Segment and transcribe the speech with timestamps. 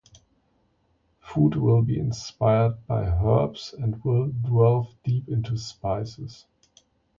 [1.19, 6.47] Food will still be inspired by herbs, and will delve deep into spices.